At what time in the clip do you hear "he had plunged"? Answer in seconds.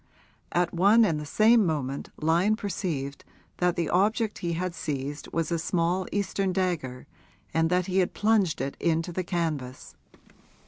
7.85-8.61